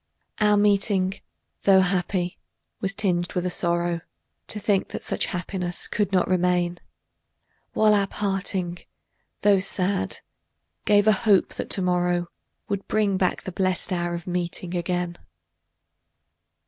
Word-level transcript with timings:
Our 0.39 0.57
meeting, 0.57 1.21
tho' 1.61 1.81
happy, 1.81 2.39
was 2.79 2.95
tinged 2.95 3.35
by 3.35 3.41
a 3.41 3.51
sorrow 3.51 4.01
To 4.47 4.59
think 4.59 4.87
that 4.87 5.03
such 5.03 5.27
happiness 5.27 5.87
could 5.87 6.11
not 6.11 6.27
remain; 6.27 6.79
While 7.73 7.93
our 7.93 8.07
parting, 8.07 8.79
tho' 9.41 9.59
sad, 9.59 10.21
gave 10.85 11.05
a 11.05 11.11
hope 11.11 11.53
that 11.53 11.69
to 11.69 11.83
morrow 11.83 12.29
Would 12.67 12.87
bring 12.87 13.17
back 13.17 13.43
the 13.43 13.51
blest 13.51 13.93
hour 13.93 14.15
of 14.15 14.25
meeting 14.25 14.75
again. 14.75 15.19